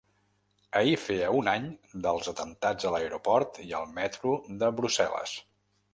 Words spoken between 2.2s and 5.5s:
atemptats a l’aeroport i al metro de Brussel·les.